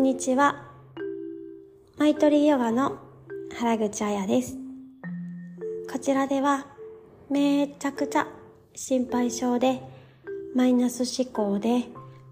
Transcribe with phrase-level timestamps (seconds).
[0.00, 0.62] んにちは。
[1.98, 3.00] マイトリーヨガの
[3.58, 4.56] 原口彩です。
[5.92, 6.68] こちらでは、
[7.28, 8.26] めちゃくちゃ
[8.74, 9.82] 心配性で、
[10.54, 11.84] マイナス思考で、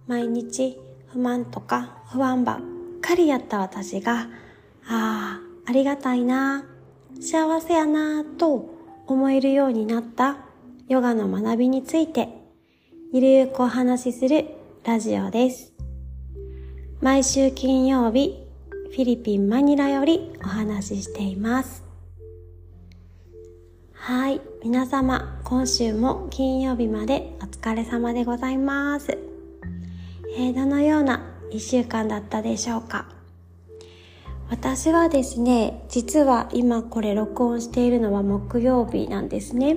[0.06, 0.78] 毎日
[1.08, 2.60] 不満とか不安ばっ
[3.02, 4.28] かりやった私が、
[4.86, 6.64] ああ、ありがたいな、
[7.20, 8.64] 幸せやな、と
[9.06, 10.38] 思えるようになった
[10.88, 12.30] ヨガの学びについて、
[13.12, 14.46] ゆるーくお話しする
[14.84, 15.77] ラジオです。
[17.00, 18.44] 毎週金曜日、
[18.90, 21.84] フィリピン・マニラよりお話ししています。
[23.92, 29.16] はい、皆様、今週も金曜日までお疲れ様でございます。
[30.36, 31.22] えー、どのような
[31.52, 33.17] 一週間だったでしょうか？
[34.50, 39.76] 私はですね、実は今これ録音しているのは木曜日なんですね。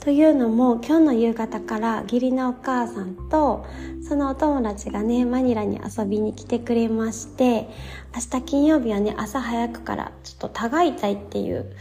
[0.00, 3.64] というのも今日の夕方から義理のお母さんと
[4.06, 7.68] そのお友達がねマニラに遊びに来てくれまして
[8.12, 11.72] 明日金曜日はね朝早くからちょっとたがいたいっていう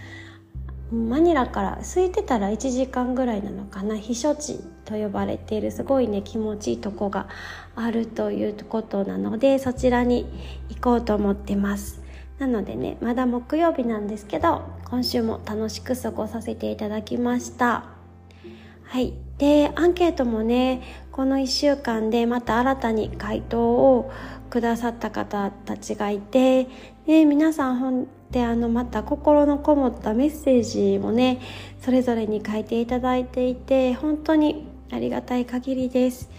[0.92, 7.27] マニラから空いてたら1時間ぐらいなのかな避暑地と呼ばれているすごいね気持ちいいとこが
[7.75, 10.27] あるということなのでそちらに
[10.70, 12.00] 行こうと思ってます
[12.42, 18.02] なのでねまだ木曜日なんですけど今週も楽しく過ごさせていただきました
[18.92, 19.14] はい。
[19.38, 20.81] で、アンケートもね、
[21.14, 24.11] この1週間でまた新たに回答を
[24.50, 26.67] くださった方たちがいて、
[27.08, 31.39] ね、皆さん本であのまた心のこもったメッセージもね、
[31.80, 36.30] それぞれに書いていただいていて、本当にありがたい限りです。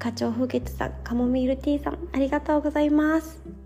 [0.00, 3.61] 課長風月さん、カモミールティーさん、ありがとうございます。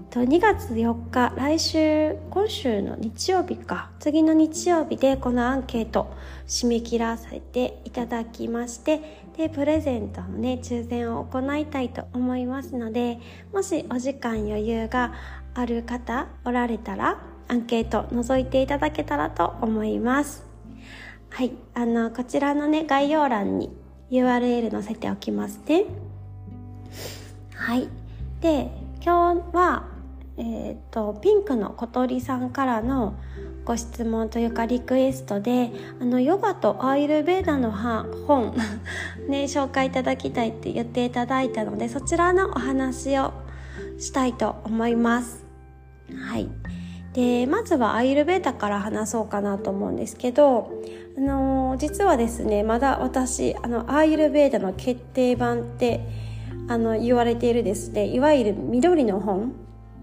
[0.00, 3.90] と2月4日来週今週の日曜日か。
[3.98, 6.10] 次の日曜日でこのアンケート
[6.46, 13.18] 締め切らせていただきましてでプレゼントのね抽選を行いたいと思いますので
[13.52, 15.12] もしお時間余裕が
[15.54, 20.46] ある方おられたらアンケート覗いていただけたらと思います。
[21.28, 21.52] はい。
[21.74, 23.70] あのこちらのね概要欄に
[24.10, 25.84] URL 載せておきますね。
[27.54, 27.88] はい。
[28.40, 29.88] で今日は、
[30.36, 33.16] えーと、ピンクの小鳥さんからの
[33.64, 38.54] ご質問というかリクエストであのヨガとアイルベーダの本
[39.28, 43.32] ね紹介いただきたいって言っていただいたのでそちらのお話を
[43.98, 45.44] したいと思います。
[46.28, 46.48] はい。
[47.12, 50.70] でまずはアイルベーダから話そうかなと思うんですけど
[51.18, 56.31] あのー、実はですねまだ私あのアイルベーダの決定版って
[56.72, 59.52] あの言われているですねいわゆる緑の本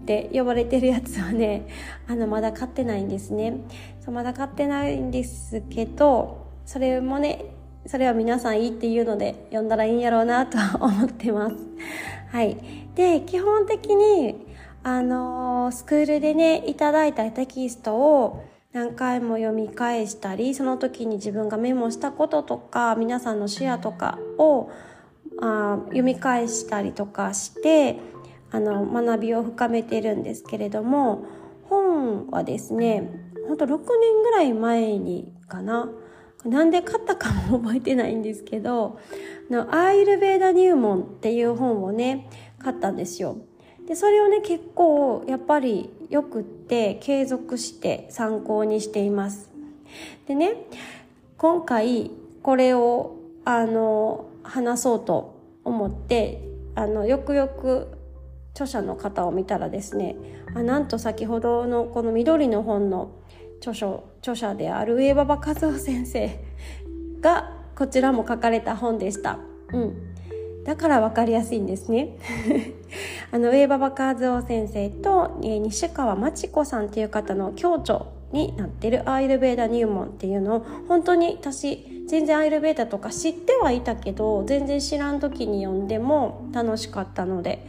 [0.02, 1.66] って呼ばれてるやつはね
[2.06, 3.54] あのまだ買ってないんですね。
[4.00, 7.44] そうまだ買ってないんですけどそれもね
[7.86, 11.56] それは皆さんいいっていうので読んだらいいんやろうなとは思ってます。
[12.30, 12.56] はい。
[12.94, 14.46] で基本的に
[14.84, 24.70] あのスクールでねいただいたテキストを何回も読み返したりその時に自分がメモしたこととか皆さんのシェアとかを
[25.40, 27.98] あ読み返したりとかして
[28.50, 31.24] あの学びを深めてるんですけれども
[31.68, 33.10] 本はですね
[33.46, 35.88] ほんと6年ぐらい前にかな
[36.44, 38.98] なんで買ったかも覚えてないんですけど
[39.50, 42.28] のアイルベーダ入門っていう本をね
[42.58, 43.38] 買ったんですよ。
[43.86, 49.50] でそれをね結構やっぱりよくって継続して参考にしています。
[50.26, 50.54] でね
[51.36, 52.10] 今回
[52.42, 53.19] これを
[53.50, 56.40] あの話そうと思って
[56.76, 57.88] あのよくよく
[58.52, 60.14] 著者の方を見たらですね
[60.54, 63.10] あなんと先ほどのこの緑の本の
[63.58, 66.30] 著書著者である上馬場和夫先生
[67.20, 69.40] がこちらも書かれた本でした。
[69.72, 69.94] うん
[70.64, 72.18] だから分かりやすいんですね。
[73.32, 87.64] あの上馬場和夫先生と、え、西川真知子さんっていう方の共著になってるアイルベーダ入門っていうのを本当に私全然アイルベーダとか知ってはいたけど全然知らん時に読んでも楽しかったので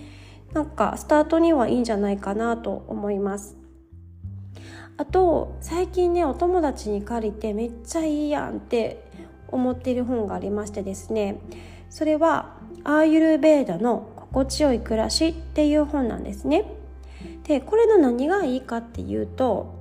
[0.52, 3.56] なんかスタートにはいいんじゃないかなと思います。
[4.98, 9.04] あと最近ねお友達に借りてめっちゃいいやんって
[9.50, 11.40] 思ってる本がありましてですね。
[11.92, 16.66] それはアーユルベーダの心地よい暮らしっていう本なんですね。
[17.44, 19.76] でこれの何がいいかっていうと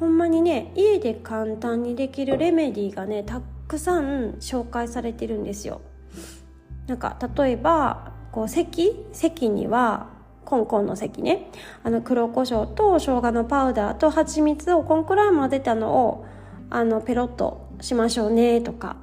[0.00, 3.40] ほんまにね家で簡単にできるレメディーがねた
[3.70, 5.80] くさん紹介されてるんですよ。
[6.88, 10.08] なんか例えばこう席席には
[10.44, 11.52] コンコンの席ね。
[11.84, 16.26] あの黒胡椒と生姜のパウダーと蜂蜜をこんくらい混ぜたのを
[16.68, 18.96] あのペロッとしましょうねとか、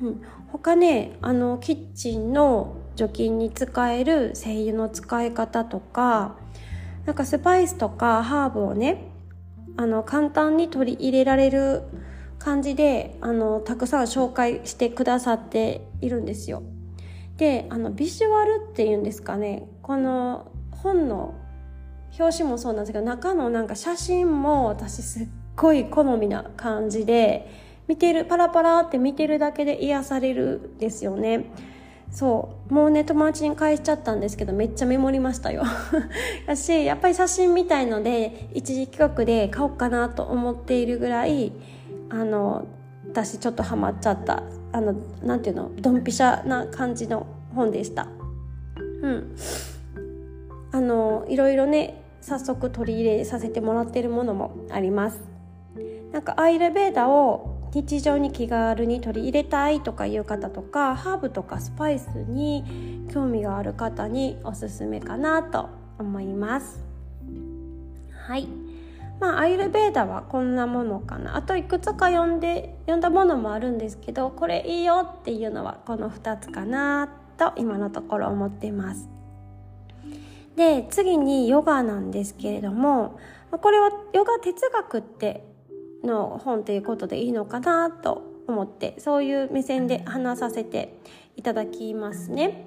[0.00, 0.22] うん、
[0.52, 6.36] 他ねあのキッチンの除菌に使える精油の使い方とか
[7.06, 9.08] なんかスパイスとかハーブをね
[9.76, 11.82] あの簡単に取り入れられる
[12.38, 16.62] 感じであのたくさん紹介してくださっているんですよ。
[17.36, 19.68] であのビジュアルっていうんですかね。
[19.82, 21.34] この本の
[22.18, 27.50] 表紙もそうなんですけど中のなんか写真も私すっごい好みな感じで
[27.88, 31.46] 見てるパラパラって見てるだけで癒されるですよね。
[32.10, 32.72] そう。
[32.72, 35.64] もうね友達に返しちゃったんですけどめっちゃメモりましたよ。
[36.46, 41.52] やしやっぱり写真みたいので一時企画で買おうかなと思っているぐらい
[42.10, 42.66] あの
[43.08, 44.42] 私ちょっとハマっちゃった
[44.72, 48.08] あのなんていうのドンピシャな感じの本でした。
[49.02, 49.36] うん。
[50.72, 55.20] あのいろいろね早速取り入れさせてもらってるものもあります。
[56.12, 65.68] なんかアイルベーダを日常に気軽に取り入れたいとかいう方とかハーブとかスパイスに興味がある方におすすめかなと
[65.98, 66.82] 思います。
[68.26, 68.65] はい。
[69.20, 77.08] まあアイルベーダはこんなものかなあといくつか読んで読んだものもあるんですけどこれいいよっていうのはこの2つかな
[77.38, 79.08] と今のところ思っています
[80.56, 83.18] で次にヨガなんですけれども
[83.50, 85.44] これはヨガ哲学って
[86.02, 90.98] の本ということでいいのかなと思ってそういう目線で話させて
[91.36, 92.66] いただきますね。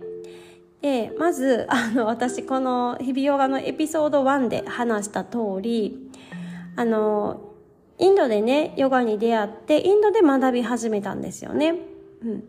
[0.81, 6.09] でまずあの私この日々ヨガのエピソード1で話した通り
[6.79, 7.41] あの
[7.97, 11.75] インドでねヨガに出会ってインドで学び始めたんですよね。
[12.23, 12.43] うん、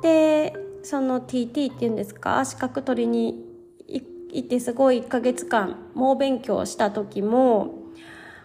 [0.00, 3.44] でその TT っていうんですか資格取りに
[3.86, 7.74] 行ってすごい1ヶ月間猛勉強した時も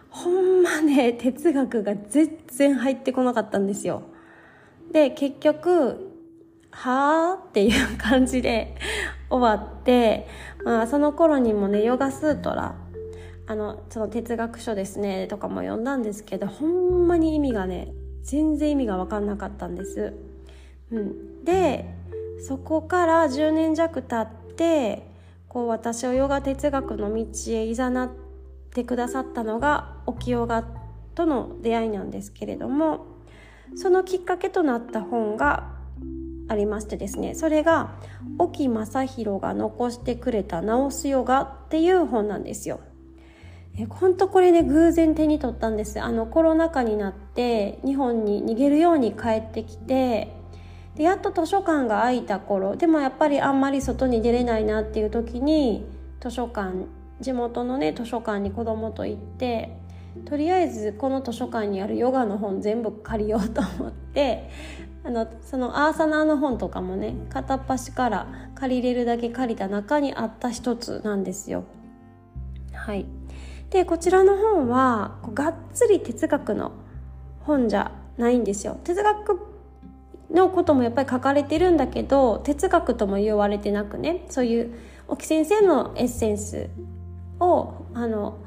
[0.09, 4.04] ほんまね哲学が全然入ってこなかったんですよ
[4.92, 6.12] で結局
[6.71, 8.75] はあっていう感じで
[9.30, 10.27] 終わって、
[10.65, 12.75] まあ、その頃にもねヨガスートラ
[13.47, 20.13] あのその哲学書ですねとかも読んだんですけどほんまに意味がね全然意味が分かんなかったんです、
[20.91, 21.85] うん、で
[22.45, 25.09] そこから10年弱経って
[25.47, 28.09] こう私をヨガ哲学の道へいざなっ
[28.73, 30.65] てくださったのが沖ヨガ
[31.15, 33.05] との出会いなんですけれども
[33.75, 35.73] そのきっかけとなった本が
[36.49, 37.95] ありましてですねそれが
[38.39, 42.81] 沖正弘が残してくれた「直すヨガ」っていう本なんですよ。
[43.77, 46.01] え本当これね偶然手に取ったんです。
[46.01, 50.33] あのコロナ禍になって日本に逃げるように帰ってきて
[50.95, 52.75] でやっと図書館が開いた頃。
[52.75, 55.85] でもやっぱりあんまり外に出れないなっていう時に
[56.19, 56.88] 図書館
[57.21, 59.77] 地元のね図書館に子供と行って
[60.25, 64.50] とりあえずこの図書館にあるヨガの本全部借りようと思って
[65.03, 71.63] あのそのアーサナーの本とかもね片っ端から借りれるだけ借りた中にあった一つなんですよ。
[72.73, 73.06] はい、
[73.69, 76.72] でこちらの本はがっつり哲学の
[77.42, 78.78] 本じゃないんですよ。
[78.84, 79.40] 哲学
[80.31, 84.74] のこともやっぱり書かれてるんだけど哲学とも言われてなくねそういう
[85.08, 86.69] 沖先生のエッセンス
[87.40, 88.38] をあの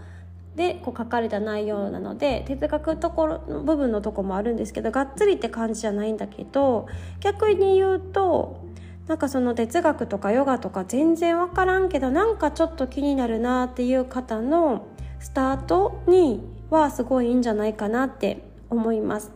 [0.57, 6.87] でこう書かれた内容なので哲学ところの部分のとこもあるんですけどがっつりって感じじゃないんだけど
[7.21, 8.61] 逆に言うと
[9.07, 14.87] なんかその哲学とかヨガとか全然分からんけどなんかちょっと気になるなっていう方の
[15.21, 19.31] スタートにはすごいいいんじゃないかなって思います。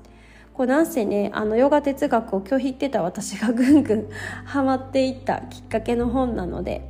[0.54, 4.08] こうなんせねあのヨガ哲学を拒否ってた私がぐんぐん
[4.46, 6.88] ハマっていったきっかけの本なので、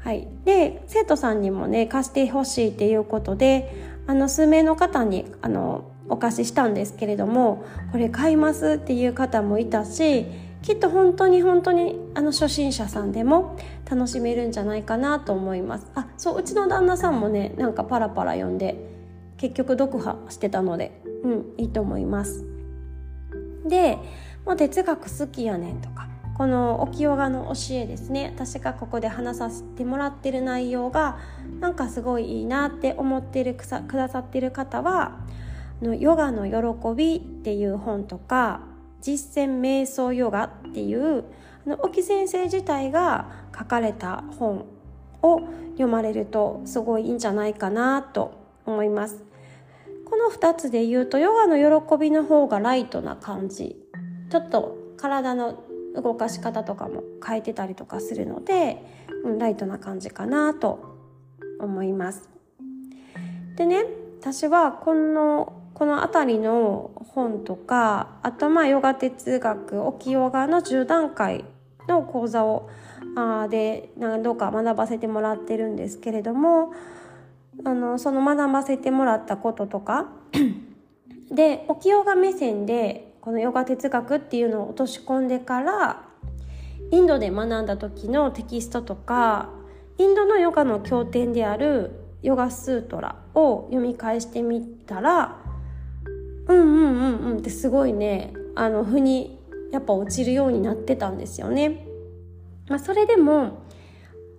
[0.00, 3.72] はい、で生徒さんにもね貸してほしいっていうことで
[4.06, 10.26] あの数名の方にあのお貸ししたんですけれどもこれ買いますっていう方もいたし
[10.68, 13.56] きっと本当に本当にあの初心者さんでも
[13.90, 15.90] 楽しめるんじゃないかなと思います。
[15.94, 18.76] あそううちの旦那さんもねなんかパラパラ読んで
[19.38, 22.44] 結局読破してたのでうんいいと思います。
[23.66, 23.96] で
[24.44, 26.06] もう哲学好きやねんとか
[26.36, 28.30] この沖ヨガの教えですね。
[28.36, 31.16] 私がここで話させてもらってる内容が
[31.60, 35.16] なんかすごいいいなって思ってるくさくださってる方は
[35.80, 38.60] 「のヨガの喜び」っていう本とか
[39.00, 41.24] 「実践瞑想ヨガ」っていう
[41.66, 43.26] あの沖先生自体が
[43.56, 44.66] 書かれた本
[45.22, 45.40] を
[45.72, 48.32] 読まれるとすごいいいんじゃないかなと
[48.66, 49.24] 思います。
[50.04, 53.76] この2つで言うとヨガの喜びの方がライトな感じ
[54.30, 55.62] ちょっと体の
[55.94, 58.82] 動かし方とかも変えてたりとかするので、
[59.38, 60.96] ライトな感じかなと
[61.60, 62.28] 思います
[63.56, 63.84] でね
[64.20, 71.44] 私はこのこの辺りの本とかあとまあヨガ哲学沖ヨガの10段階
[71.86, 72.68] の講座を
[73.14, 76.72] あで何度か学ばせてもらってるんですけれども
[77.64, 80.08] あのその学ばせてもらったこととか
[81.30, 86.02] で沖ヨガ目線でこのヨガ哲学っていうのを落とし込んでから
[86.90, 89.48] インドで学んだ時のテキストとか
[89.96, 91.92] インドのヨガの経典である
[92.22, 95.47] ヨガスートラを読み返してみたら
[96.48, 99.38] うんうんうんうんってすごいねあの腑に
[99.70, 101.86] やっぱ落ちるようになってたんですよね。
[102.68, 103.66] まあ、それでも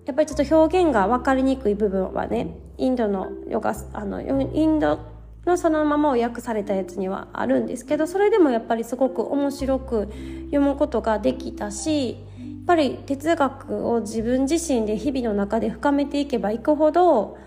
[0.06, 5.00] やっぱりちょっと表現が分かりにくい部分はねインドのヨガあのインド
[5.46, 10.10] のそのままを訳されたやつにはあるんですけどそれでもやっぱりすごく面白く
[10.46, 12.18] 読むことができたしやっ
[12.66, 17.38] ぱり哲学を自分自身で日々の中で深めていけばいくほど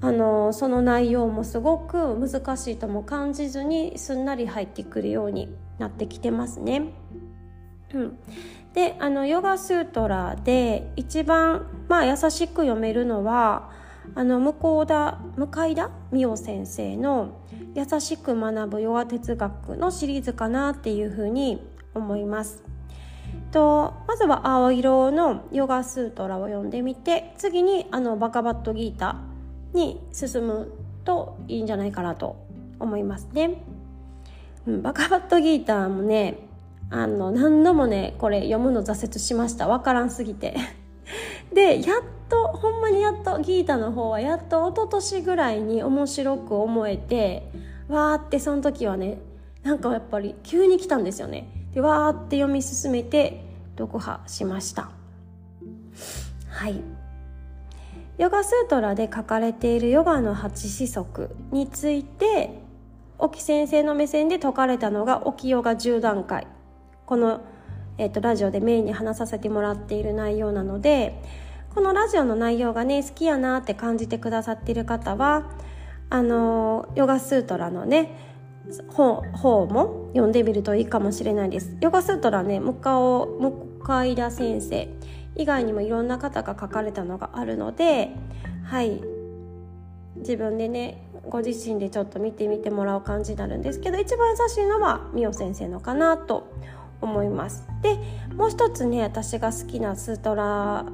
[0.00, 6.92] あのその内容もすごく難しいとも感じずにすんなり入ってくるようになってきてますね。
[7.92, 8.18] うん、
[8.74, 13.70] であのヨガスートラで一番、まあ、優しく読めるのは
[14.14, 17.40] あの向田向田美桜先生の
[17.74, 22.62] 「優しく学ぶヨガ哲学」のシリーズかなっていうふうに思います。
[23.50, 29.16] とまずは青色のヨガスートラを読んでみて次にあのバカバットギータ
[29.78, 30.72] に進む
[31.04, 32.36] といいんじゃないかなと
[32.80, 33.62] 思いますね。
[34.66, 36.40] うん、バカバットギーターもね
[36.90, 39.68] あの何度もねこれ読むの挫折しました。
[39.68, 40.56] わからんすぎて。
[41.54, 47.50] でやっとほんまにやっとギータの方はやっと一昨年ぐらいに面白く思えて
[47.88, 49.18] わーってその時はね
[49.62, 51.48] なんかやっぱり急に来たんですよね。
[51.72, 53.44] でわーって読み進めて
[53.78, 54.90] 読破しました。
[56.50, 56.97] はい。
[58.18, 62.60] ヨガスートラで書かれているヨガの八子則について
[63.16, 66.48] 沖先生の目線で説かれたのが沖ヨガ10段階
[67.06, 67.40] この、
[67.96, 71.22] えーと、ラジオでメインに話させてもらっている内容なので
[71.74, 75.50] このラジオの内容がね好きやなって感じてくださっている方は
[76.10, 78.28] あのヨガスートラのね
[78.88, 79.22] 本
[79.68, 81.76] も読んでみるといいかもしれないです。
[81.80, 84.88] ヨガスートラね向向田先生
[85.38, 88.10] 以外にもいろんな方が書かれたのがあるので
[88.64, 89.00] はい
[90.16, 96.52] 自分でねご自身でちょっと見てみてもらう感じになるんですけど一番優しいのはみお先生のかなと
[97.00, 97.68] 思います。
[97.82, 97.96] で
[98.34, 100.84] もう一つね私が好きなスートラ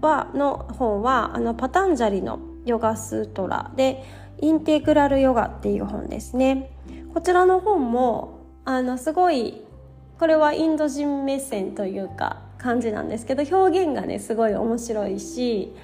[0.00, 4.04] はの本はあのパタンジャリのヨガスートラで
[4.40, 6.70] インテグラルヨガっていう本ですね。
[7.12, 9.62] こちらの本もあのすごい
[10.18, 15.74] これはインド人目線というか感じなんですけど表現がねすごい面白いし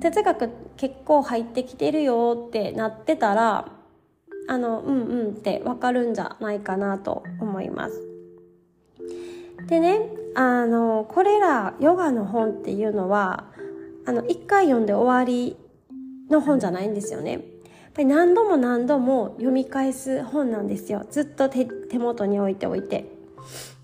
[0.00, 3.68] 哲学結構入ってきてるよってなってたら
[4.48, 7.94] あのうんうんってわかるんじゃないかなと思います。
[9.68, 13.44] でねあのこれらヨガの本っていうのは
[14.06, 15.56] あの一回読んで終わり
[16.30, 17.32] の本じゃないんですよね。
[17.32, 17.40] やっ
[17.94, 21.06] ぱり何度も何度も読み返す本なんですよ。
[21.10, 21.66] ずっと手
[21.98, 23.10] 元に置いておいて。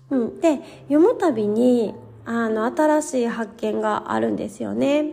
[0.09, 1.95] うん、で読むたびに
[2.33, 5.05] あの新しい発見があるんですよね。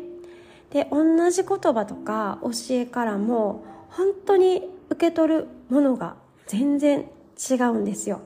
[0.70, 6.14] で同じ言葉とか教えからも本当に受け取るものが
[6.46, 7.06] 全然
[7.50, 8.20] 違うんですよ。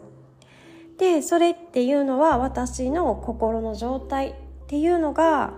[0.99, 4.35] でそれっていうのは私の心の状態っ
[4.67, 5.55] ていうのが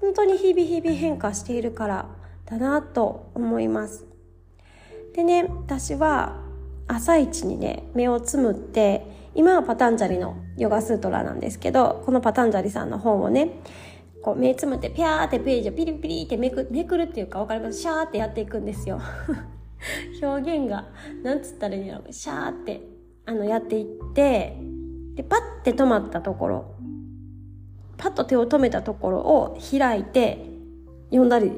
[0.00, 2.06] 本当に日々日々変化しているから
[2.44, 4.06] だなと思います。
[5.14, 6.36] でね私は
[6.86, 13.60] 朝一にね目をつむって今はパタンジャリのヨガスートラなんですけどこのパタンジャリさんの本をね
[14.22, 17.82] こう目つむってピャーってページをピリピリってめくめくるっていうか分かります？
[17.82, 19.00] シャーってやっていくんですよ。
[20.20, 20.88] 表現が
[21.22, 22.12] なんつったらいいんやろう。
[22.12, 22.80] シャーって
[23.26, 24.56] あのやっていって
[25.14, 26.64] でパッて止まったところ。
[27.98, 30.44] パッと手を止めたところを開いて
[31.10, 31.52] 読んだり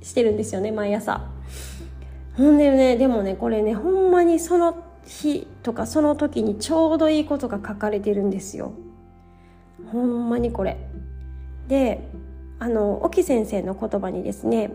[0.00, 1.28] してるんですよね毎朝。
[2.36, 8.72] ほんでねでもねこれねほんまにその日とかその時にちょうどいいことが書かれてるんですよ。
[9.90, 10.76] ほんまにこれ。
[11.66, 12.06] で
[12.58, 14.72] あの沖先生の言葉にですね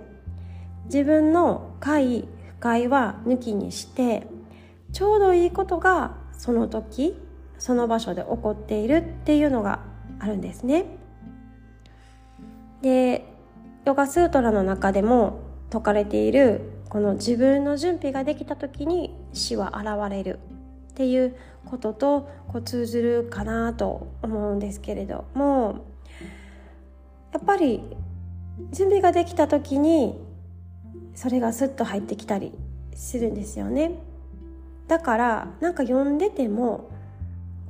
[0.86, 4.26] 自分の快不快は抜きにして
[4.92, 7.16] ちょうどいいことがその時
[7.60, 9.82] その場所で起こっているっていうのが
[10.20, 10.86] あるんですね。
[12.82, 13.32] で
[13.86, 15.42] ヨガスートラの中でも
[15.72, 20.40] 説かれているこの自分の準備ができた時に死は現れる
[21.00, 21.34] っていう
[21.66, 25.86] こととこう通ずるかなと思うんですけれども
[27.32, 27.82] やっぱり
[28.72, 30.20] 準備ができた時に
[31.16, 32.52] それがスッと入ってきたり
[32.94, 33.94] するんですよね。
[34.90, 36.90] だからなんか読んでても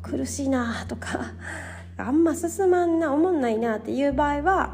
[0.01, 1.33] 苦しいなとか
[1.97, 4.73] あんま進まんな思んないなっていう場合は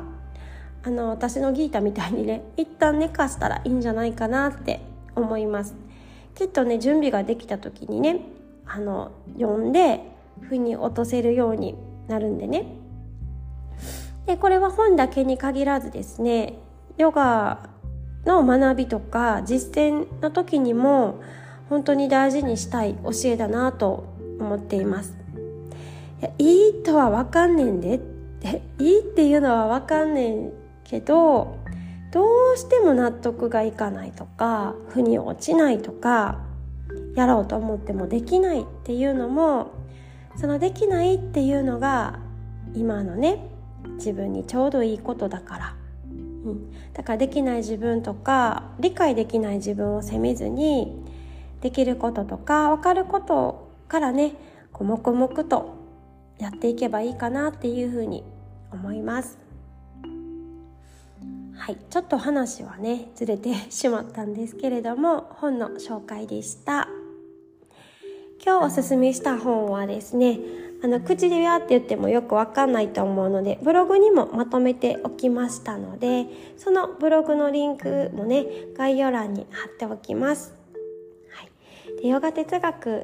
[0.81, 4.79] あの私のギータみたいにね一旦寝かしたらいいんじゃないかなって
[5.13, 5.75] 思います
[6.35, 8.21] きっとね準備ができた時にね
[8.65, 10.01] あの読んで
[10.41, 11.75] 腑に落とせるように
[12.07, 12.65] なるんでね。
[14.25, 16.57] でこれは本だけに限らずですね
[16.97, 17.69] ヨガ
[18.25, 21.21] の学びとか実践の時にも
[21.69, 24.05] 本当に大事にしたい教えだなと
[24.39, 25.17] 思っています。
[26.37, 27.95] いいいとは分かんねんで。
[27.95, 27.99] っ
[28.39, 30.51] ていいっていうのは分かんねん
[30.83, 31.57] けど
[32.11, 36.44] どうしても納得がいかないとか腑に落ちないとか
[37.15, 39.71] やろうと思ってもできないっていうのも
[40.37, 42.19] そのできないっていうのが
[42.73, 43.49] 今のね
[43.97, 45.75] 自分にちょうどいいことだから、
[46.09, 51.03] うん、だからできない自分とか理解できない自分を責めずに
[51.61, 54.33] できることとか分かることからね
[54.73, 55.75] こう黙々と
[56.37, 58.23] やっていけばいいかなっていうふうに
[58.71, 59.37] 思います。
[61.57, 61.77] はい。
[61.89, 66.89] ちょっと話はねずれてしまったんですけれども本の紹介でした。
[68.43, 70.39] 今日おすすめした本はですね
[70.83, 76.27] あの口でやって言ってもよくわかんないと思うのでブログにもまとめておきましたので
[76.57, 78.45] そのブログのリンクもね
[78.77, 80.53] 概要欄に貼っておきます、
[81.31, 83.03] はい、でヨガ哲学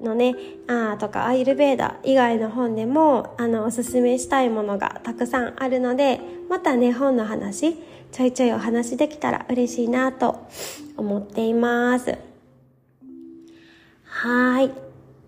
[0.00, 0.34] のね
[0.66, 7.76] あとかアイルベーダ以外の本でもあのおすすめしたいものがたくさんあるのでまたね本の話
[8.12, 10.46] ちょいちょいお話できたら嬉しいなと
[10.96, 12.33] 思っています。
[14.24, 14.70] はい。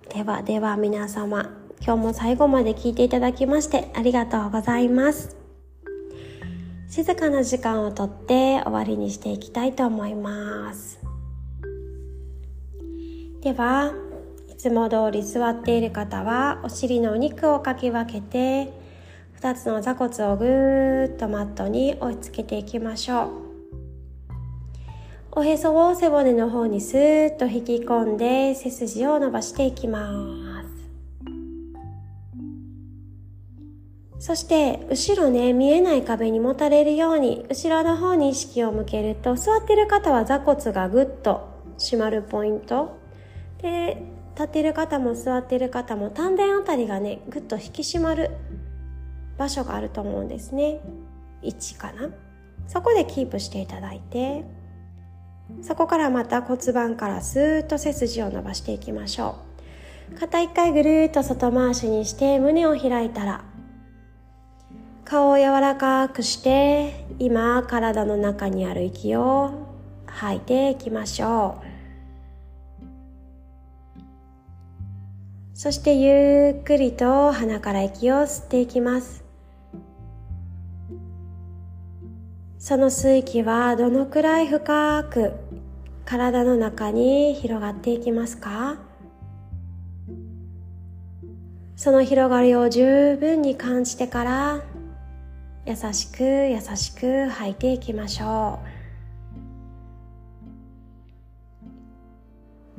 [0.08, 1.50] ではでは皆様
[1.82, 5.36] 今日も最後まで聞いていただきましてありがとうございます。
[6.88, 10.98] 静かな時間をとって終わりにしていきたいと思います。
[13.42, 13.92] では
[14.48, 18.72] いつも通り座っている方はお尻のお肉をかき分けて
[19.42, 23.45] 2つの座骨をぐーっとマットに押し付けていきましょう。
[25.38, 30.62] おへそを背骨の方にスーッと引き込んで背筋を伸ばしていきま
[34.18, 34.26] す。
[34.28, 41.46] そして後ろね見えない壁にもたれるように後ろの方に意識を向けると座ってる方は座骨がぐっと
[41.76, 42.96] 締まるポイント。
[43.60, 44.02] で
[44.36, 48.30] 立ってる方も座ってる方も丹田あたりがねぐっと引き締まる
[49.36, 50.80] 場所があると思うんですね。
[51.42, 52.08] 1かな。
[52.66, 54.55] そこでキープしていただいて。
[55.62, 59.36] そこからまた骨盤からスーッと背筋を伸ばしていきましょ
[60.12, 60.18] う。
[60.18, 63.44] 肩一回ぐるっと外回しにして胸を開いたら
[65.04, 69.50] 顔を柔らかくして今体の中にある息を
[70.06, 71.66] 吐いていきましょう。
[75.54, 79.25] そしてゆっくりと鼻から息を吸っていきます。
[82.68, 85.34] その吸う息はどのくらい深く
[86.04, 88.80] 体の中に広がっていきますか？
[91.76, 94.64] その広がりを十分に感じてから
[95.64, 98.58] 優しく優しく吐いていきましょ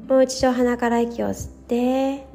[0.01, 0.05] う。
[0.09, 2.27] もう一度鼻から息を吸って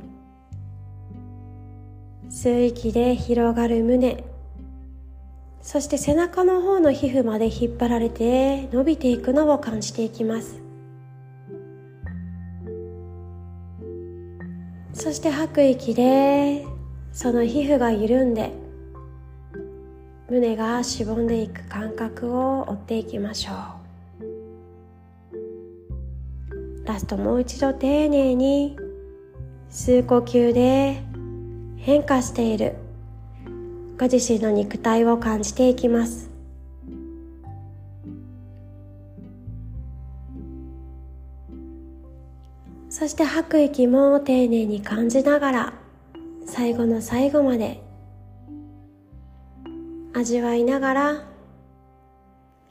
[2.30, 4.31] 吸う息で広がる胸。
[5.62, 10.60] そして背中の方の皮膚まで引っ張られて伸びていくのを感じていきます。
[14.92, 16.66] そして吐く息で
[17.12, 18.52] その皮膚が緩んで
[20.28, 23.56] 胸がしぼんでいく感覚を追っていきましょう。
[26.86, 28.76] ラストもう一度丁寧に
[29.70, 31.02] 吸う呼吸で
[31.76, 32.81] 変化している。
[34.02, 36.28] ご自身の肉体を感じていきます
[42.90, 45.72] そして吐く息も丁寧に感じながら
[46.46, 47.80] 最後の最後まで
[50.14, 51.24] 味わいながら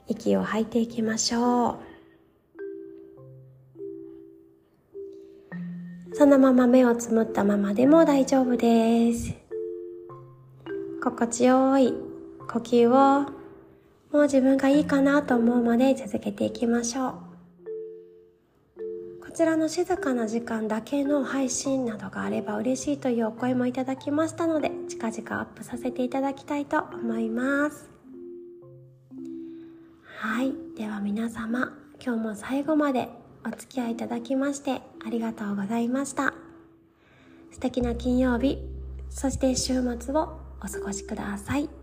[0.08, 1.78] 息を吐いていきましょ
[6.10, 9.41] うそのまま目をつむったままでも大丈夫です。
[11.02, 11.92] 心地よい
[12.48, 12.92] 呼吸を
[14.12, 17.14] もう自分がいいかなと思うまで続けていきましょう。
[19.20, 27.90] こちらの静かな時間だけの配信などがあれば嬉しいというお声もいただきましたので、近々アップさせていただきたいと思います。
[30.18, 30.52] はい。
[30.76, 33.08] では皆様、今日も最後まで
[33.44, 36.32] お付き合いいただきましてありがとうございました。
[37.50, 38.58] 素敵な金曜日、
[39.10, 41.81] そして週末をお過ごしください。